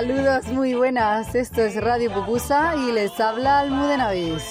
Saludos 0.00 0.46
muy 0.46 0.72
buenas, 0.72 1.34
esto 1.34 1.60
es 1.60 1.76
Radio 1.76 2.10
Pupusa 2.10 2.74
y 2.74 2.90
les 2.90 3.20
habla 3.20 3.60
Almudenavis. 3.60 4.42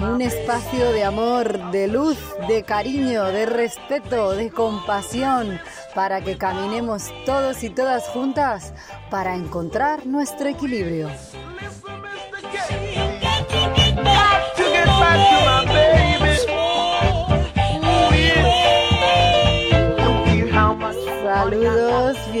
Un 0.00 0.20
espacio 0.22 0.90
de 0.90 1.04
amor, 1.04 1.70
de 1.70 1.86
luz, 1.86 2.18
de 2.48 2.64
cariño, 2.64 3.26
de 3.26 3.46
respeto, 3.46 4.32
de 4.32 4.50
compasión, 4.50 5.60
para 5.94 6.20
que 6.20 6.36
caminemos 6.36 7.12
todos 7.24 7.62
y 7.62 7.70
todas 7.70 8.08
juntas 8.08 8.74
para 9.08 9.36
encontrar 9.36 10.04
nuestro 10.04 10.48
equilibrio. 10.48 11.08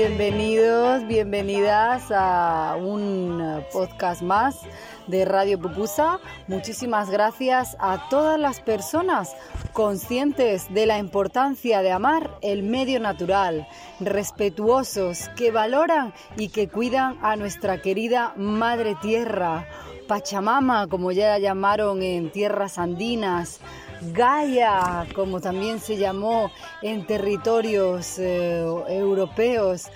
Bienvenidos, 0.08 1.06
bienvenidas 1.06 2.10
a 2.10 2.76
un 2.76 3.62
podcast 3.72 4.20
más 4.20 4.58
de 5.06 5.24
Radio 5.24 5.60
Pupusa. 5.60 6.18
Muchísimas 6.48 7.08
gracias 7.08 7.76
a 7.78 8.08
todas 8.08 8.36
las 8.36 8.58
personas 8.58 9.32
conscientes 9.72 10.74
de 10.74 10.86
la 10.86 10.98
importancia 10.98 11.82
de 11.82 11.92
amar 11.92 12.36
el 12.42 12.64
medio 12.64 12.98
natural, 12.98 13.68
respetuosos, 14.00 15.28
que 15.36 15.52
valoran 15.52 16.12
y 16.36 16.48
que 16.48 16.68
cuidan 16.68 17.16
a 17.22 17.36
nuestra 17.36 17.80
querida 17.80 18.34
Madre 18.36 18.96
Tierra, 19.02 19.68
Pachamama, 20.12 20.88
como 20.88 21.10
ya 21.10 21.28
la 21.28 21.38
llamaron 21.38 22.02
en 22.02 22.30
tierras 22.30 22.76
andinas, 22.76 23.60
Gaia, 24.12 25.06
como 25.14 25.40
también 25.40 25.80
se 25.80 25.96
llamó 25.96 26.50
en 26.82 27.06
territorios 27.06 28.18
eh, 28.18 28.62
europeos, 28.88 29.86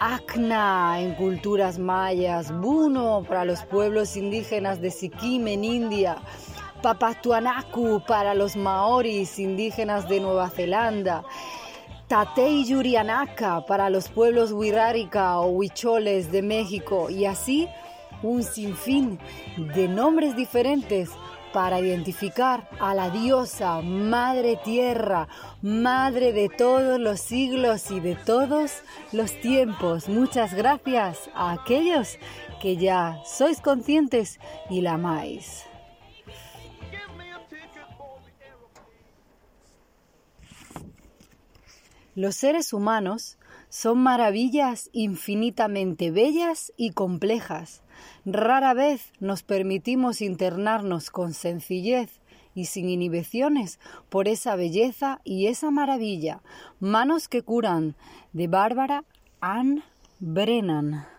Acna 0.00 0.98
en 1.02 1.14
culturas 1.16 1.78
mayas, 1.78 2.58
Buno 2.58 3.22
para 3.28 3.44
los 3.44 3.64
pueblos 3.64 4.16
indígenas 4.16 4.80
de 4.80 4.90
Sikkim 4.90 5.46
en 5.46 5.62
India, 5.62 6.16
Papatuanaku 6.80 8.02
para 8.06 8.32
los 8.32 8.56
maoris 8.56 9.38
indígenas 9.38 10.08
de 10.08 10.20
Nueva 10.20 10.48
Zelanda, 10.48 11.22
Tatei 12.08 12.64
Yurianaka 12.64 13.66
para 13.66 13.90
los 13.90 14.08
pueblos 14.08 14.52
Wirrárica 14.52 15.38
o 15.38 15.48
Huicholes 15.50 16.32
de 16.32 16.40
México 16.40 17.10
y 17.10 17.26
así 17.26 17.68
un 18.22 18.42
sinfín 18.42 19.18
de 19.56 19.88
nombres 19.88 20.36
diferentes 20.36 21.10
para 21.52 21.80
identificar 21.80 22.68
a 22.80 22.92
la 22.92 23.08
diosa 23.08 23.80
Madre 23.80 24.58
Tierra, 24.62 25.26
Madre 25.62 26.34
de 26.34 26.50
todos 26.50 27.00
los 27.00 27.18
siglos 27.20 27.90
y 27.90 28.00
de 28.00 28.14
todos 28.14 28.82
los 29.12 29.40
tiempos. 29.40 30.08
Muchas 30.08 30.52
gracias 30.52 31.30
a 31.34 31.52
aquellos 31.52 32.18
que 32.60 32.76
ya 32.76 33.22
sois 33.24 33.62
conscientes 33.62 34.38
y 34.68 34.82
la 34.82 34.94
amáis. 34.94 35.64
Los 42.14 42.36
seres 42.36 42.74
humanos 42.74 43.38
son 43.70 43.98
maravillas 43.98 44.90
infinitamente 44.92 46.10
bellas 46.10 46.70
y 46.76 46.90
complejas 46.90 47.82
Rara 48.24 48.74
vez 48.74 49.12
nos 49.20 49.42
permitimos 49.42 50.20
internarnos 50.20 51.10
con 51.10 51.32
sencillez 51.32 52.10
y 52.54 52.66
sin 52.66 52.88
inhibiciones 52.88 53.78
por 54.08 54.28
esa 54.28 54.56
belleza 54.56 55.20
y 55.24 55.46
esa 55.46 55.70
maravilla. 55.70 56.40
Manos 56.80 57.28
que 57.28 57.42
curan 57.42 57.94
de 58.32 58.48
Bárbara 58.48 59.04
Ann 59.40 59.84
Brennan. 60.18 61.15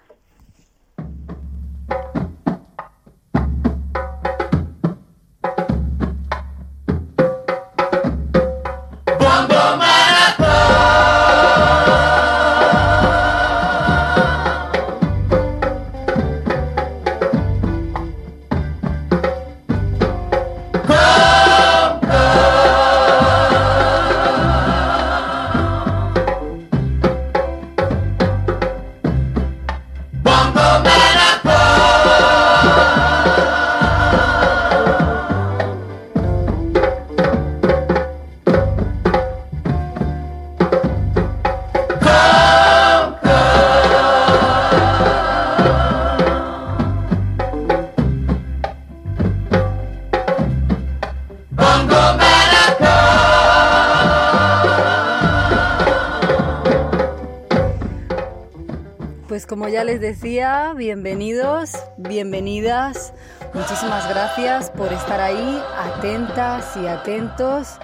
Como 59.27 59.67
ya 59.67 59.83
les 59.83 59.99
decía, 59.99 60.73
bienvenidos, 60.73 61.73
bienvenidas. 61.97 63.13
Muchísimas 63.53 64.07
gracias 64.07 64.69
por 64.69 64.93
estar 64.93 65.19
ahí, 65.19 65.61
atentas 65.77 66.77
y 66.77 66.88
atentos 66.88 67.77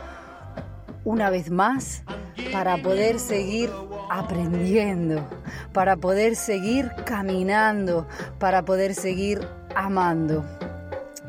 una 1.04 1.30
vez 1.30 1.50
más 1.52 2.04
para 2.54 2.78
poder 2.78 3.20
seguir 3.20 3.70
aprendiendo, 4.09 5.28
para 5.74 5.98
poder 5.98 6.38
seguir 6.38 6.90
caminando, 7.06 8.08
para 8.40 8.64
poder 8.64 8.96
seguir 8.96 9.46
amando. 9.75 10.46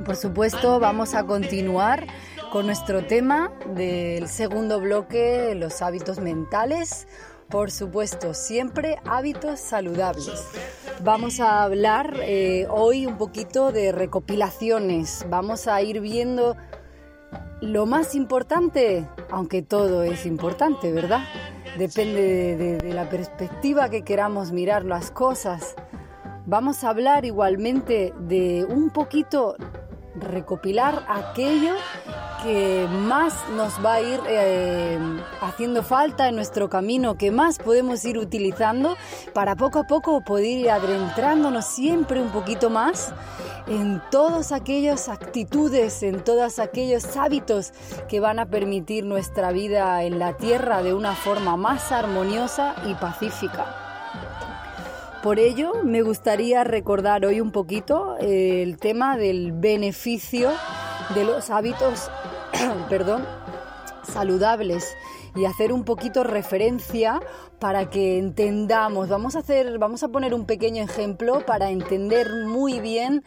Por 0.05 0.15
supuesto, 0.15 0.79
vamos 0.79 1.15
a 1.15 1.25
continuar 1.25 2.07
con 2.53 2.67
nuestro 2.67 3.05
tema 3.05 3.51
del 3.75 4.29
segundo 4.29 4.79
bloque, 4.81 5.57
los 5.57 5.83
hábitos 5.83 6.21
mentales 6.21 7.09
por 7.55 7.71
supuesto, 7.71 8.35
siempre 8.35 8.97
hábitos 9.05 9.61
saludables. 9.61 10.43
Vamos 11.05 11.39
a 11.39 11.63
hablar 11.63 12.17
eh, 12.23 12.67
hoy 12.69 13.07
un 13.07 13.17
poquito 13.17 13.71
de 13.71 13.93
recopilaciones. 13.93 15.25
Vamos 15.31 15.69
a 15.69 15.81
ir 15.81 16.01
viendo 16.01 16.57
lo 17.61 17.87
más 17.87 18.17
importante, 18.17 19.09
aunque 19.31 19.63
todo 19.63 20.03
es 20.03 20.27
importante, 20.27 20.91
¿verdad? 20.91 21.21
Depende 21.79 22.81
de, 22.83 22.93
la 22.93 23.09
perspectiva 23.09 23.89
que 23.89 24.03
queramos 24.03 24.51
mirar 24.51 24.85
las 24.85 25.13
cosas. 25.13 25.77
Vamos 26.47 26.83
a 26.83 26.91
hablar 26.91 27.25
igualmente 27.25 28.13
de 28.19 28.67
un 28.69 28.91
poquito 28.91 29.55
recopilar 30.15 31.05
aquello 31.09 31.75
que 32.43 32.87
más 32.91 33.35
nos 33.57 33.85
va 33.85 33.95
a 33.95 34.01
ir 34.01 34.21
eh, 34.29 34.99
haciendo 35.41 35.83
falta 35.83 36.29
en 36.29 36.37
nuestro 36.37 36.69
camino, 36.69 37.17
que 37.17 37.31
más 37.31 37.59
podemos 37.59 38.05
ir 38.05 38.19
utilizando 38.19 38.97
para 39.33 39.57
poco 39.57 39.81
a 39.81 39.85
poco 39.85 40.21
poder 40.23 40.59
ir 40.59 40.71
adentrándonos 40.71 41.65
siempre 41.65 42.21
un 42.21 42.31
poquito 42.31 42.69
más 42.69 43.13
en 43.67 44.03
todas 44.11 44.53
aquellas 44.53 45.09
actitudes, 45.09 46.03
en 46.03 46.23
todos 46.23 46.59
aquellos 46.59 47.17
hábitos 47.17 47.73
que 48.09 48.21
van 48.21 48.39
a 48.39 48.47
permitir 48.47 49.05
nuestra 49.05 49.53
vida 49.53 50.03
en 50.03 50.19
la 50.19 50.37
tierra 50.37 50.83
de 50.83 50.93
una 50.93 51.15
forma 51.15 51.57
más 51.57 51.93
armoniosa 51.93 52.75
y 52.87 52.95
pacífica. 52.95 53.84
Por 55.25 55.39
ello, 55.39 55.73
me 55.83 56.03
gustaría 56.03 56.65
recordar 56.65 57.25
hoy 57.25 57.41
un 57.41 57.51
poquito 57.51 58.19
eh, 58.21 58.63
el 58.63 58.77
tema 58.77 59.17
del 59.17 59.53
beneficio 59.53 60.51
de 61.15 61.25
los 61.25 61.49
hábitos 61.49 62.11
perdón, 62.91 63.25
saludables 64.05 64.97
y 65.35 65.47
hacer 65.47 65.73
un 65.73 65.85
poquito 65.85 66.25
referencia 66.25 67.21
para 67.59 67.91
que 67.91 68.19
entendamos. 68.19 69.09
Vamos 69.09 69.37
a 69.37 69.41
hacer, 69.41 69.79
vamos 69.79 70.03
a 70.03 70.09
poner 70.09 70.35
un 70.35 70.47
pequeño 70.47 70.83
ejemplo 70.83 71.45
para 71.47 71.71
entender 71.71 72.31
muy 72.47 72.81
bien, 72.81 73.25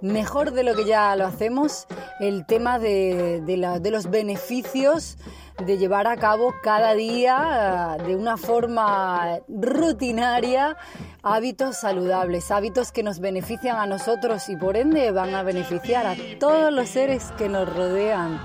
mejor 0.00 0.52
de 0.52 0.62
lo 0.62 0.74
que 0.74 0.84
ya 0.84 1.16
lo 1.16 1.26
hacemos, 1.26 1.86
el 2.20 2.46
tema 2.46 2.78
de, 2.78 3.40
de 3.40 3.90
los 3.90 4.10
beneficios 4.10 5.16
de 5.64 5.76
llevar 5.76 6.06
a 6.06 6.16
cabo 6.16 6.54
cada 6.62 6.94
día 6.94 7.96
de 8.06 8.16
una 8.16 8.36
forma 8.36 9.40
rutinaria 9.48 10.76
hábitos 11.22 11.76
saludables, 11.76 12.50
hábitos 12.50 12.92
que 12.92 13.02
nos 13.02 13.20
benefician 13.20 13.76
a 13.76 13.86
nosotros 13.86 14.48
y 14.48 14.56
por 14.56 14.76
ende 14.76 15.10
van 15.10 15.34
a 15.34 15.42
beneficiar 15.42 16.06
a 16.06 16.16
todos 16.38 16.72
los 16.72 16.88
seres 16.88 17.32
que 17.36 17.48
nos 17.48 17.72
rodean. 17.74 18.40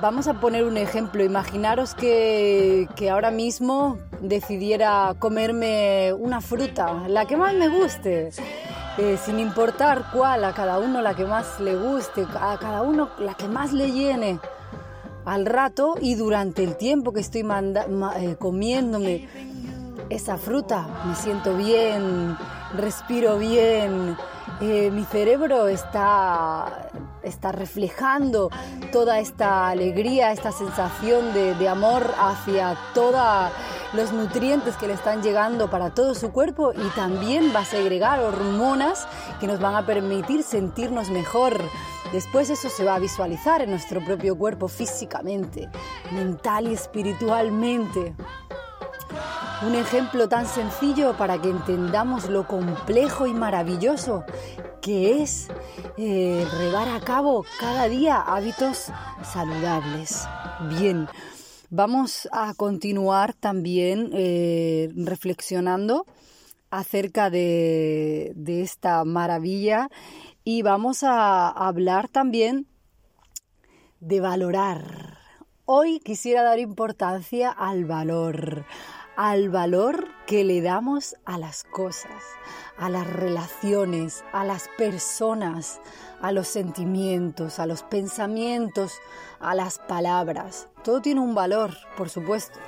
Vamos 0.00 0.28
a 0.28 0.34
poner 0.34 0.64
un 0.64 0.78
ejemplo. 0.78 1.22
Imaginaros 1.22 1.94
que, 1.94 2.88
ahora 3.12 3.30
mismo 3.30 3.98
decidiera 4.22 5.14
comerme 5.18 6.14
una 6.14 6.40
fruta, 6.40 7.06
la 7.06 7.26
que 7.26 7.36
más 7.36 7.54
me 7.54 7.68
guste, 7.68 8.30
eh, 8.96 9.18
sin 9.22 9.38
importar 9.38 10.06
cuál, 10.12 10.44
a 10.44 10.54
cada 10.54 10.78
uno 10.78 11.02
la 11.02 11.14
que 11.14 11.26
más 11.26 11.60
le 11.60 11.76
guste, 11.76 12.26
a 12.34 12.56
cada 12.58 12.80
uno 12.80 13.10
la 13.18 13.34
que 13.34 13.46
más 13.46 13.74
le 13.74 13.92
llene. 13.92 14.40
Al 15.26 15.44
rato 15.44 15.96
y 16.00 16.14
durante 16.14 16.64
el 16.64 16.76
tiempo 16.76 17.12
que 17.12 17.20
estoy 17.20 17.42
eh, 17.42 18.36
comiéndome 18.38 19.28
esa 20.08 20.38
fruta, 20.38 20.86
me 21.04 21.14
siento 21.14 21.54
bien, 21.56 22.38
respiro 22.74 23.38
bien, 23.38 24.16
eh, 24.60 24.90
mi 24.90 25.04
cerebro 25.04 25.68
está, 25.68 26.90
está 27.22 27.52
reflejando 27.52 28.50
toda 28.92 29.18
esta 29.18 29.68
alegría, 29.68 30.32
esta 30.32 30.52
sensación 30.52 31.32
de, 31.32 31.54
de 31.54 31.68
amor 31.68 32.14
hacia 32.18 32.76
todos 32.94 33.50
los 33.92 34.12
nutrientes 34.12 34.76
que 34.76 34.86
le 34.86 34.92
están 34.92 35.22
llegando 35.22 35.70
para 35.70 35.94
todo 35.94 36.14
su 36.14 36.30
cuerpo 36.30 36.72
y 36.72 36.88
también 36.90 37.52
va 37.54 37.60
a 37.60 37.64
segregar 37.64 38.20
hormonas 38.20 39.06
que 39.40 39.46
nos 39.46 39.60
van 39.60 39.74
a 39.74 39.86
permitir 39.86 40.42
sentirnos 40.42 41.10
mejor. 41.10 41.60
Después 42.12 42.50
eso 42.50 42.68
se 42.68 42.84
va 42.84 42.96
a 42.96 42.98
visualizar 42.98 43.62
en 43.62 43.70
nuestro 43.70 44.04
propio 44.04 44.36
cuerpo 44.36 44.68
físicamente, 44.68 45.68
mental 46.12 46.68
y 46.68 46.74
espiritualmente. 46.74 48.14
Un 49.62 49.74
ejemplo 49.74 50.26
tan 50.26 50.46
sencillo 50.46 51.14
para 51.18 51.38
que 51.38 51.50
entendamos 51.50 52.30
lo 52.30 52.46
complejo 52.46 53.26
y 53.26 53.34
maravilloso 53.34 54.24
que 54.80 55.22
es 55.22 55.48
eh, 55.98 56.46
a 56.72 57.00
cabo 57.00 57.44
cada 57.58 57.86
día 57.86 58.22
hábitos 58.22 58.90
saludables. 59.22 60.26
Bien, 60.78 61.08
vamos 61.68 62.26
a 62.32 62.54
continuar 62.54 63.34
también 63.34 64.08
eh, 64.14 64.88
reflexionando 64.96 66.06
acerca 66.70 67.28
de 67.28 68.32
esta 68.62 69.04
maravilla 69.04 69.90
y 70.42 70.62
vamos 70.62 71.02
a 71.02 71.48
hablar 71.48 72.08
también 72.08 72.66
de 74.00 74.20
valorar. 74.20 75.18
Hoy 75.66 76.00
quisiera 76.00 76.42
dar 76.42 76.58
importancia 76.58 77.50
al 77.50 77.84
valor 77.84 78.64
al 79.16 79.48
valor 79.50 80.08
que 80.26 80.44
le 80.44 80.60
damos 80.62 81.16
a 81.24 81.38
las 81.38 81.64
cosas, 81.64 82.22
a 82.78 82.88
las 82.88 83.06
relaciones, 83.06 84.24
a 84.32 84.44
las 84.44 84.68
personas, 84.78 85.80
a 86.22 86.32
los 86.32 86.48
sentimientos, 86.48 87.58
a 87.58 87.66
los 87.66 87.82
pensamientos, 87.82 88.94
a 89.40 89.54
las 89.54 89.78
palabras. 89.78 90.68
Todo 90.84 91.02
tiene 91.02 91.20
un 91.20 91.34
valor, 91.34 91.76
por 91.96 92.08
supuesto. 92.08 92.58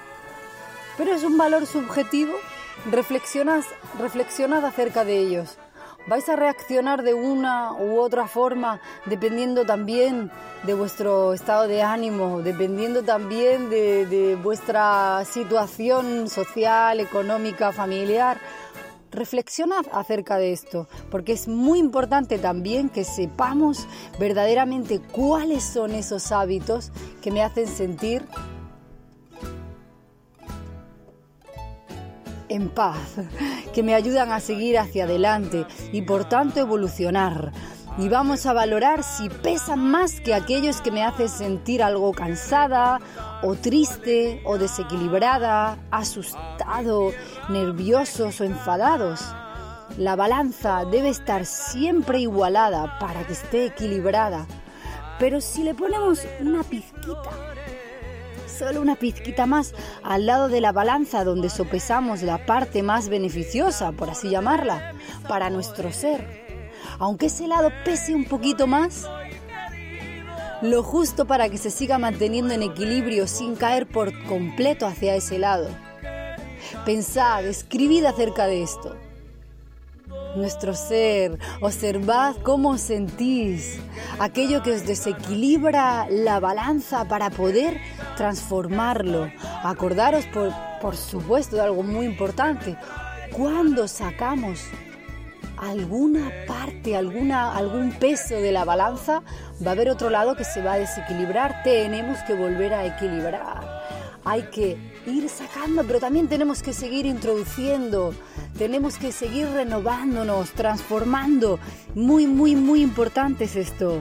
Pero 0.97 1.15
es 1.15 1.25
un 1.25 1.39
valor 1.39 1.67
subjetivo. 1.67 2.33
Reflexionad, 2.91 3.63
reflexionad 3.99 4.65
acerca 4.65 5.05
de 5.05 5.19
ellos 5.19 5.59
vais 6.07 6.29
a 6.29 6.37
reaccionar 6.37 7.03
de 7.03 7.15
una 7.15 7.73
u 7.73 7.99
otra 7.99 8.27
forma 8.27 8.81
dependiendo 9.07 9.65
también 9.65 10.31
de 10.65 10.75
vuestro 10.75 11.33
estado 11.33 11.67
de 11.67 11.83
ánimo, 11.83 12.43
dependiendo 12.43 13.03
también 13.03 13.71
de, 13.71 14.39
vuestra 14.43 15.25
situación 15.25 16.29
social, 16.29 17.01
económica, 17.01 17.73
familiar. 17.73 18.39
Reflexionad 19.11 19.85
acerca 19.93 20.39
de 20.39 20.53
esto, 20.53 20.89
porque 21.11 21.33
es 21.33 21.47
muy 21.47 21.79
importante 21.79 22.39
también 22.39 22.89
que 22.89 23.05
sepamos 23.05 23.87
verdaderamente 24.19 25.01
cuáles 25.01 25.63
son 25.63 25.91
esos 25.91 26.33
hábitos 26.33 26.91
que 27.21 27.31
me 27.31 27.43
hacen 27.43 27.67
sentir 27.67 28.25
en 32.53 32.69
paz, 32.69 33.17
que 33.75 33.83
me 33.83 33.95
ayudan 33.95 34.33
a 34.33 34.41
seguir 34.41 34.79
hacia 34.79 35.05
adelante 35.05 35.67
y 35.93 36.03
por 36.03 36.25
tanto 36.25 36.61
evolucionar. 36.61 37.53
Y 37.99 38.09
vamos 38.09 38.47
a 38.47 38.55
valorar 38.55 39.03
si 39.03 39.29
pesan 39.29 39.91
más 39.91 40.21
que 40.21 40.35
aquellos 40.35 40.81
que 40.81 40.91
me 40.91 41.05
hacen 41.05 41.29
sentir 41.29 41.83
algo 41.83 42.13
cansada 42.13 43.01
o 43.43 43.55
triste 43.55 44.41
o 44.45 44.57
desequilibrada, 44.57 45.77
asustado, 45.91 47.13
nerviosos 47.51 48.41
o 48.41 48.45
enfadados. 48.45 49.21
La 49.99 50.17
balanza 50.17 50.87
debe 50.91 51.11
estar 51.11 51.45
siempre 51.45 52.21
igualada 52.21 52.99
para 52.99 53.27
que 53.27 53.35
esté 53.35 53.67
equilibrada. 53.67 54.47
Pero 55.19 55.43
si 55.43 55.63
le 55.63 55.75
ponemos 55.75 56.21
una 56.41 56.63
pizquita 56.63 57.52
solo 58.53 58.81
una 58.81 58.97
pizquita 58.97 59.47
más 59.47 59.75
al 60.03 60.27
lado 60.27 60.49
de 60.49 60.61
la 60.61 60.73
balanza 60.73 61.25
donde 61.25 61.51
sopesamos 61.51 62.23
la 62.23 62.47
parte 62.47 62.83
más 62.83 63.09
beneficiosa, 63.09 63.93
por 63.93 64.11
así 64.11 64.31
llamarla, 64.31 64.95
para 65.29 65.51
nuestro 65.51 65.93
ser. 65.93 66.43
Aunque 66.99 67.27
ese 67.27 67.49
lado 67.49 67.71
pese 67.85 68.15
un 68.15 68.25
poquito 68.25 68.67
más, 68.67 69.09
lo 70.61 70.83
justo 70.83 71.27
para 71.27 71.49
que 71.49 71.59
se 71.59 71.71
siga 71.71 71.99
manteniendo 71.99 72.55
en 72.55 72.63
equilibrio 72.63 73.27
sin 73.27 73.57
caer 73.57 73.87
por 73.89 74.13
completo 74.25 74.87
hacia 74.87 75.17
ese 75.17 75.39
lado. 75.39 75.69
Pensad, 76.85 77.45
escribid 77.47 78.05
acerca 78.05 78.47
de 78.47 78.63
esto 78.63 78.97
nuestro 80.37 80.75
ser, 80.75 81.39
observad 81.61 82.37
cómo 82.43 82.79
sentís, 82.79 83.79
aquello 84.19 84.63
que 84.63 84.73
os 84.73 84.87
desequilibra 84.87 86.07
la 86.11 86.41
balanza 86.41 87.07
para 87.07 87.31
poder 87.31 87.81
transformarlo. 88.17 89.31
Acordaros, 89.63 90.27
por, 90.27 90.53
por 90.81 90.97
supuesto, 90.97 91.57
de 91.57 91.63
algo 91.63 91.83
muy 91.83 92.07
importante, 92.07 92.77
cuando 93.33 93.89
sacamos 93.89 94.61
alguna 95.59 96.31
parte, 96.47 96.97
alguna, 96.97 97.57
algún 97.57 97.93
peso 97.93 98.35
de 98.35 98.53
la 98.53 98.65
balanza, 98.65 99.23
va 99.65 99.71
a 99.71 99.73
haber 99.73 99.89
otro 99.89 100.11
lado 100.11 100.35
que 100.35 100.45
se 100.45 100.63
va 100.63 100.75
a 100.75 100.79
desequilibrar, 100.79 101.63
tenemos 101.63 102.19
que 102.27 102.35
volver 102.35 102.75
a 102.75 102.85
equilibrar 102.85 103.72
hay 104.25 104.43
que 104.45 104.77
ir 105.07 105.29
sacando, 105.29 105.85
pero 105.85 106.01
también 106.01 106.29
tenemos 106.29 106.63
que 106.63 106.73
seguir 106.73 107.07
introduciendo, 107.07 108.15
tenemos 108.57 108.97
que 108.97 109.13
seguir 109.13 109.49
renovándonos, 109.49 110.51
transformando. 110.53 111.59
Muy, 111.95 112.27
muy, 112.27 112.55
muy 112.57 112.83
importante 112.83 113.45
es 113.45 113.57
esto. 113.57 114.01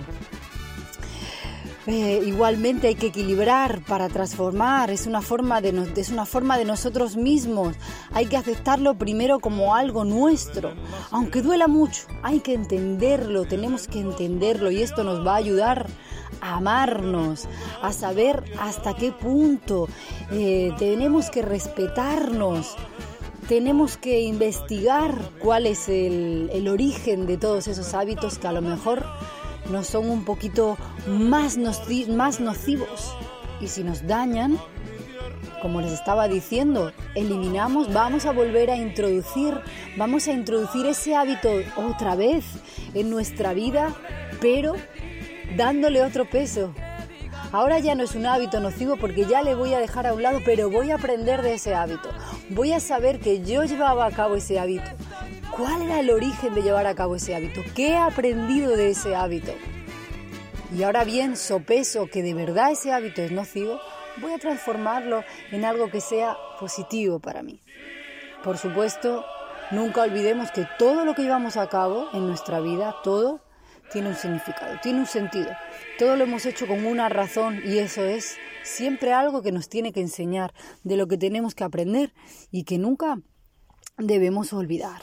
Eh, 1.87 2.21
igualmente 2.27 2.87
hay 2.87 2.95
que 2.95 3.07
equilibrar 3.07 3.83
para 3.85 4.07
transformar, 4.07 4.91
es 4.91 5.07
una, 5.07 5.21
forma 5.21 5.61
de 5.61 5.91
es 5.95 6.09
una 6.09 6.27
forma 6.27 6.59
de 6.59 6.63
nosotros 6.63 7.17
mismos, 7.17 7.75
hay 8.13 8.27
que 8.27 8.37
aceptarlo 8.37 8.99
primero 8.99 9.39
como 9.39 9.73
algo 9.73 10.05
nuestro, 10.05 10.75
aunque 11.09 11.41
duela 11.41 11.67
mucho, 11.67 12.03
hay 12.21 12.41
que 12.41 12.53
entenderlo, 12.53 13.45
tenemos 13.45 13.87
que 13.87 13.99
entenderlo 13.99 14.69
y 14.69 14.83
esto 14.83 15.03
nos 15.03 15.25
va 15.25 15.33
a 15.33 15.37
ayudar 15.37 15.87
amarnos, 16.41 17.47
a 17.81 17.93
saber 17.93 18.43
hasta 18.59 18.95
qué 18.95 19.11
punto 19.11 19.87
eh, 20.31 20.73
tenemos 20.77 21.29
que 21.29 21.41
respetarnos 21.41 22.75
tenemos 23.47 23.97
que 23.97 24.21
investigar 24.21 25.13
cuál 25.39 25.65
es 25.65 25.89
el, 25.89 26.49
el, 26.53 26.69
origen 26.69 27.25
de 27.25 27.35
todos 27.35 27.67
esos 27.67 27.93
hábitos 27.93 28.37
que 28.37 28.47
a 28.47 28.53
lo 28.53 28.61
mejor 28.61 29.05
nos 29.69 29.87
son 29.87 30.09
un 30.09 30.23
poquito 30.23 30.77
más, 31.07 31.57
más 31.57 32.39
nocivos. 32.39 33.13
Y 33.59 33.67
si 33.67 33.83
nos 33.83 34.07
dañan, 34.07 34.57
como 35.61 35.81
les 35.81 35.91
estaba 35.91 36.27
diciendo, 36.27 36.91
eliminamos, 37.15 37.93
vamos 37.93 38.25
a 38.25 38.31
volver 38.31 38.71
a 38.71 38.77
introducir, 38.77 39.59
vamos 39.97 40.27
a 40.27 40.33
introducir 40.33 40.85
ese 40.85 41.15
hábito 41.15 41.49
otra 41.75 42.15
vez 42.15 42.45
en 42.93 43.09
nuestra 43.09 43.53
vida, 43.53 43.93
pero 44.39 44.75
dándole 45.55 46.01
otro 46.01 46.29
peso. 46.29 46.73
Ahora 47.51 47.79
ya 47.79 47.95
no 47.95 48.03
es 48.03 48.15
un 48.15 48.25
hábito 48.25 48.59
nocivo 48.59 48.95
porque 48.95 49.25
ya 49.25 49.41
le 49.41 49.55
voy 49.55 49.73
a 49.73 49.79
dejar 49.79 50.07
a 50.07 50.13
un 50.13 50.23
lado, 50.23 50.39
pero 50.45 50.69
voy 50.69 50.91
a 50.91 50.95
aprender 50.95 51.41
de 51.41 51.55
ese 51.55 51.75
hábito. 51.75 52.09
Voy 52.49 52.71
a 52.71 52.79
saber 52.79 53.19
que 53.19 53.43
yo 53.43 53.63
llevaba 53.63 54.05
a 54.05 54.11
cabo 54.11 54.35
ese 54.35 54.59
hábito 54.59 54.89
¿Cuál 55.51 55.81
era 55.81 55.99
el 55.99 56.09
origen 56.09 56.53
de 56.53 56.61
llevar 56.61 56.87
a 56.87 56.95
cabo 56.95 57.15
ese 57.15 57.35
hábito? 57.35 57.61
¿Qué 57.75 57.89
he 57.89 57.97
aprendido 57.97 58.77
de 58.77 58.91
ese 58.91 59.15
hábito? 59.15 59.51
Y 60.73 60.83
ahora 60.83 61.03
bien, 61.03 61.35
sopeso 61.35 62.07
que 62.07 62.23
de 62.23 62.33
verdad 62.33 62.71
ese 62.71 62.93
hábito 62.93 63.21
es 63.21 63.33
nocivo, 63.33 63.77
voy 64.21 64.31
a 64.31 64.39
transformarlo 64.39 65.25
en 65.51 65.65
algo 65.65 65.91
que 65.91 65.99
sea 65.99 66.37
positivo 66.57 67.19
para 67.19 67.43
mí. 67.43 67.61
Por 68.45 68.57
supuesto, 68.57 69.25
nunca 69.71 70.03
olvidemos 70.03 70.51
que 70.51 70.65
todo 70.79 71.03
lo 71.03 71.15
que 71.15 71.23
llevamos 71.23 71.57
a 71.57 71.67
cabo 71.67 72.07
en 72.13 72.27
nuestra 72.27 72.61
vida, 72.61 72.95
todo 73.03 73.41
tiene 73.91 74.09
un 74.09 74.15
significado, 74.15 74.79
tiene 74.81 74.99
un 74.99 75.05
sentido. 75.05 75.51
Todo 75.99 76.15
lo 76.15 76.23
hemos 76.23 76.45
hecho 76.45 76.67
con 76.67 76.85
una 76.85 77.09
razón 77.09 77.61
y 77.65 77.79
eso 77.79 78.03
es 78.03 78.37
siempre 78.63 79.13
algo 79.13 79.41
que 79.41 79.51
nos 79.51 79.69
tiene 79.69 79.91
que 79.91 80.01
enseñar, 80.01 80.53
de 80.83 80.97
lo 80.97 81.07
que 81.07 81.17
tenemos 81.17 81.55
que 81.55 81.63
aprender 81.63 82.13
y 82.51 82.63
que 82.63 82.77
nunca 82.77 83.19
debemos 83.97 84.53
olvidar. 84.53 85.01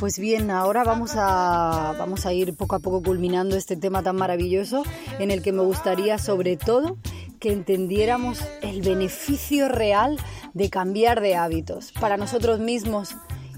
Pues 0.00 0.20
bien, 0.20 0.52
ahora 0.52 0.84
vamos 0.84 1.14
a, 1.16 1.92
vamos 1.98 2.24
a 2.24 2.32
ir 2.32 2.54
poco 2.54 2.76
a 2.76 2.78
poco 2.78 3.02
culminando 3.02 3.56
este 3.56 3.76
tema 3.76 4.00
tan 4.00 4.14
maravilloso 4.14 4.84
en 5.18 5.32
el 5.32 5.42
que 5.42 5.50
me 5.50 5.62
gustaría 5.62 6.18
sobre 6.18 6.56
todo 6.56 6.96
que 7.40 7.52
entendiéramos 7.52 8.40
el 8.62 8.80
beneficio 8.80 9.68
real 9.68 10.16
de 10.54 10.70
cambiar 10.70 11.20
de 11.20 11.34
hábitos 11.34 11.90
para 11.90 12.16
nosotros 12.16 12.60
mismos, 12.60 13.16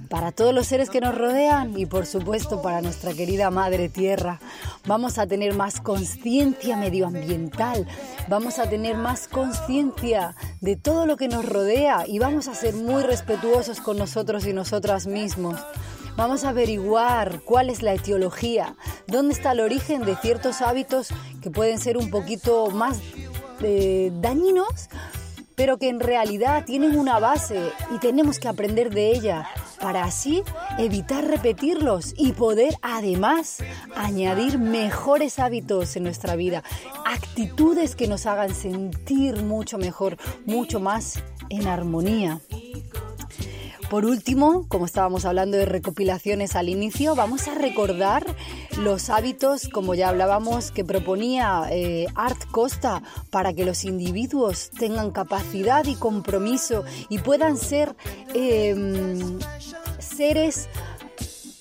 para 0.08 0.32
todos 0.32 0.54
los 0.54 0.66
seres 0.66 0.88
que 0.88 1.02
nos 1.02 1.14
rodean 1.14 1.78
y 1.78 1.84
por 1.84 2.06
supuesto 2.06 2.62
para 2.62 2.80
nuestra 2.80 3.12
querida 3.12 3.50
Madre 3.50 3.90
Tierra. 3.90 4.40
Vamos 4.86 5.18
a 5.18 5.26
tener 5.26 5.52
más 5.54 5.78
conciencia 5.82 6.74
medioambiental, 6.78 7.86
vamos 8.28 8.58
a 8.58 8.66
tener 8.66 8.96
más 8.96 9.28
conciencia 9.28 10.34
de 10.62 10.76
todo 10.76 11.04
lo 11.04 11.18
que 11.18 11.28
nos 11.28 11.46
rodea 11.46 12.04
y 12.06 12.18
vamos 12.18 12.48
a 12.48 12.54
ser 12.54 12.74
muy 12.74 13.02
respetuosos 13.02 13.82
con 13.82 13.98
nosotros 13.98 14.46
y 14.46 14.54
nosotras 14.54 15.06
mismos. 15.06 15.60
Vamos 16.16 16.44
a 16.44 16.50
averiguar 16.50 17.40
cuál 17.44 17.70
es 17.70 17.82
la 17.82 17.94
etiología, 17.94 18.76
dónde 19.06 19.32
está 19.32 19.52
el 19.52 19.60
origen 19.60 20.04
de 20.04 20.16
ciertos 20.16 20.60
hábitos 20.60 21.08
que 21.40 21.50
pueden 21.50 21.78
ser 21.78 21.96
un 21.96 22.10
poquito 22.10 22.70
más 22.70 23.00
eh, 23.62 24.10
dañinos, 24.14 24.88
pero 25.54 25.78
que 25.78 25.88
en 25.88 26.00
realidad 26.00 26.64
tienen 26.64 26.98
una 26.98 27.18
base 27.18 27.70
y 27.94 27.98
tenemos 27.98 28.38
que 28.38 28.48
aprender 28.48 28.92
de 28.92 29.12
ella 29.12 29.48
para 29.80 30.04
así 30.04 30.42
evitar 30.78 31.24
repetirlos 31.26 32.14
y 32.16 32.32
poder 32.32 32.76
además 32.82 33.58
añadir 33.96 34.58
mejores 34.58 35.38
hábitos 35.38 35.96
en 35.96 36.04
nuestra 36.04 36.36
vida, 36.36 36.62
actitudes 37.06 37.96
que 37.96 38.08
nos 38.08 38.26
hagan 38.26 38.54
sentir 38.54 39.42
mucho 39.42 39.78
mejor, 39.78 40.18
mucho 40.44 40.80
más 40.80 41.22
en 41.48 41.66
armonía. 41.66 42.40
Por 43.90 44.06
último, 44.06 44.66
como 44.68 44.86
estábamos 44.86 45.24
hablando 45.24 45.56
de 45.56 45.66
recopilaciones 45.66 46.54
al 46.54 46.68
inicio, 46.68 47.16
vamos 47.16 47.48
a 47.48 47.56
recordar 47.56 48.24
los 48.78 49.10
hábitos, 49.10 49.68
como 49.68 49.96
ya 49.96 50.10
hablábamos, 50.10 50.70
que 50.70 50.84
proponía 50.84 51.64
eh, 51.72 52.06
Art 52.14 52.40
Costa 52.52 53.02
para 53.30 53.52
que 53.52 53.64
los 53.64 53.84
individuos 53.84 54.70
tengan 54.70 55.10
capacidad 55.10 55.84
y 55.86 55.96
compromiso 55.96 56.84
y 57.08 57.18
puedan 57.18 57.56
ser 57.56 57.96
em, 58.32 59.40
seres 59.98 60.68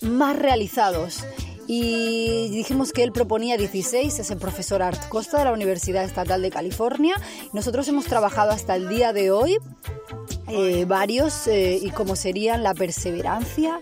más 0.02 0.38
realizados. 0.38 1.26
Y 1.66 2.50
dijimos 2.50 2.94
que 2.94 3.02
él 3.02 3.12
proponía 3.12 3.58
16, 3.58 4.20
es 4.20 4.30
el 4.30 4.38
profesor 4.38 4.84
Art 4.84 5.10
Costa 5.10 5.40
de 5.40 5.46
la 5.46 5.52
Universidad 5.52 6.04
Estatal 6.04 6.44
de 6.44 6.52
California. 6.52 7.16
Nosotros 7.54 7.88
hemos 7.88 8.06
trabajado 8.06 8.52
hasta 8.52 8.76
el 8.76 8.88
día 8.88 9.14
de 9.14 9.32
hoy 9.32 9.58
eh, 10.50 10.86
varios 10.86 11.48
eh, 11.48 11.79
y 11.82 11.89
como 11.91 12.15
serían 12.15 12.63
la 12.63 12.74
perseverancia, 12.74 13.79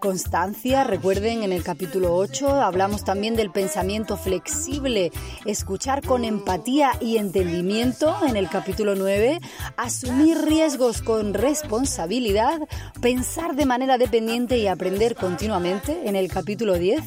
constancia. 0.00 0.84
Recuerden, 0.84 1.42
en 1.42 1.52
el 1.52 1.62
capítulo 1.62 2.16
8 2.16 2.60
hablamos 2.62 3.04
también 3.04 3.36
del 3.36 3.50
pensamiento 3.50 4.16
flexible, 4.16 5.12
escuchar 5.44 6.04
con 6.04 6.24
empatía 6.24 6.92
y 7.00 7.18
entendimiento. 7.18 8.16
En 8.26 8.36
el 8.36 8.48
capítulo 8.48 8.94
9, 8.96 9.38
asumir 9.76 10.38
riesgos 10.38 11.02
con 11.02 11.34
responsabilidad, 11.34 12.60
pensar 13.00 13.54
de 13.54 13.66
manera 13.66 13.98
dependiente 13.98 14.58
y 14.58 14.66
aprender 14.66 15.14
continuamente. 15.14 16.08
En 16.08 16.16
el 16.16 16.28
capítulo 16.28 16.74
10, 16.74 17.02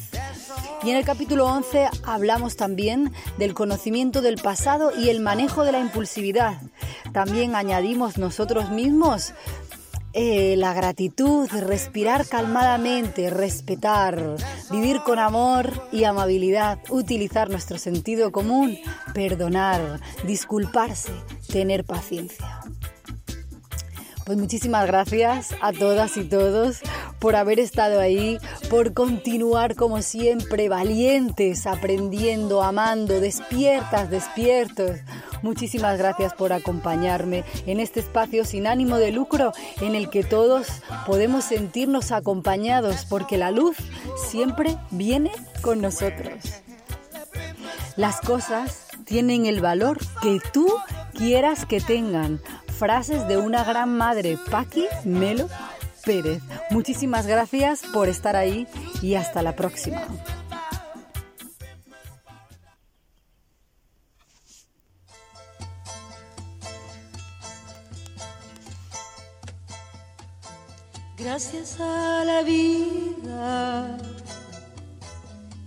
y 0.84 0.90
en 0.90 0.96
el 0.96 1.04
capítulo 1.04 1.46
11 1.46 1.88
hablamos 2.04 2.56
también 2.56 3.12
del 3.38 3.54
conocimiento 3.54 4.20
del 4.20 4.36
pasado 4.36 4.92
y 4.96 5.08
el 5.08 5.20
manejo 5.20 5.64
de 5.64 5.72
la 5.72 5.80
impulsividad. 5.80 6.60
También 7.12 7.54
añadimos 7.54 8.18
nosotros 8.18 8.70
mismos 8.70 9.32
eh, 10.12 10.56
la 10.56 10.74
gratitud, 10.74 11.48
respirar 11.50 12.26
calmadamente, 12.26 13.30
respetar, 13.30 14.36
vivir 14.70 15.00
con 15.00 15.18
amor 15.18 15.72
y 15.90 16.04
amabilidad, 16.04 16.78
utilizar 16.90 17.50
nuestro 17.50 17.78
sentido 17.78 18.30
común, 18.30 18.78
perdonar, 19.12 20.00
disculparse, 20.24 21.12
tener 21.50 21.84
paciencia. 21.84 22.60
Pues 24.24 24.38
muchísimas 24.38 24.86
gracias 24.86 25.54
a 25.60 25.72
todas 25.72 26.16
y 26.16 26.24
todos 26.24 26.80
por 27.18 27.36
haber 27.36 27.60
estado 27.60 28.00
ahí, 28.00 28.38
por 28.70 28.94
continuar 28.94 29.76
como 29.76 30.00
siempre 30.00 30.70
valientes, 30.70 31.66
aprendiendo, 31.66 32.62
amando, 32.62 33.20
despiertas, 33.20 34.08
despiertos. 34.08 34.92
Muchísimas 35.42 35.98
gracias 35.98 36.32
por 36.32 36.54
acompañarme 36.54 37.44
en 37.66 37.80
este 37.80 38.00
espacio 38.00 38.46
sin 38.46 38.66
ánimo 38.66 38.96
de 38.96 39.12
lucro 39.12 39.52
en 39.82 39.94
el 39.94 40.08
que 40.08 40.24
todos 40.24 40.68
podemos 41.06 41.44
sentirnos 41.44 42.10
acompañados 42.10 43.04
porque 43.04 43.36
la 43.36 43.50
luz 43.50 43.76
siempre 44.30 44.78
viene 44.90 45.32
con 45.60 45.82
nosotros. 45.82 46.62
Las 47.96 48.22
cosas 48.22 48.86
tienen 49.04 49.44
el 49.44 49.60
valor 49.60 49.98
que 50.22 50.40
tú 50.52 50.66
quieras 51.12 51.66
que 51.66 51.80
tengan 51.80 52.40
frases 52.74 53.26
de 53.28 53.36
una 53.36 53.64
gran 53.64 53.96
madre, 53.96 54.38
Paqui 54.50 54.86
Melo 55.04 55.48
Pérez. 56.04 56.42
Muchísimas 56.70 57.26
gracias 57.26 57.82
por 57.92 58.08
estar 58.08 58.36
ahí 58.36 58.66
y 59.00 59.14
hasta 59.14 59.42
la 59.42 59.56
próxima. 59.56 60.02
Gracias 71.16 71.80
a 71.80 72.24
la 72.24 72.42
vida 72.42 73.96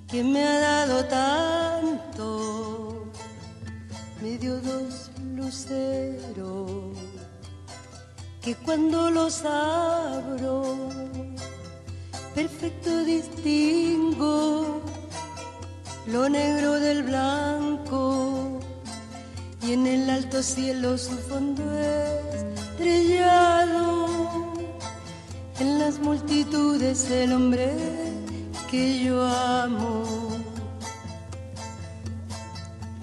que 0.07 0.23
me 0.23 0.43
ha 0.43 0.59
dado 0.59 1.03
tanto, 1.05 3.11
me 4.21 4.37
dio 4.37 4.61
dos 4.61 5.06
luceros 5.47 6.97
que 8.41 8.53
cuando 8.55 9.09
los 9.09 9.45
abro, 9.45 10.75
perfecto 12.35 13.05
distingo 13.05 14.81
lo 16.07 16.27
negro 16.27 16.73
del 16.73 17.03
blanco 17.03 18.59
y 19.61 19.71
en 19.71 19.87
el 19.87 20.09
alto 20.09 20.43
cielo 20.43 20.97
su 20.97 21.15
fondo 21.29 21.63
estrellado, 22.75 24.07
en 25.61 25.79
las 25.79 25.97
multitudes 25.99 27.09
el 27.09 27.31
hombre 27.31 27.71
que 28.69 29.01
yo 29.01 29.25
amo. 29.25 30.26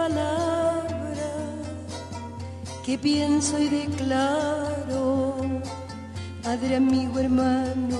palabras 0.00 1.18
que 2.84 2.96
pienso 2.96 3.58
y 3.58 3.68
declaro, 3.68 5.36
Padre, 6.42 6.76
amigo, 6.76 7.18
hermano 7.18 7.98